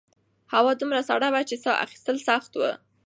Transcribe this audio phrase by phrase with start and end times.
[0.53, 2.71] هوا دومره سړه وه چې سا ایستل سخت وو.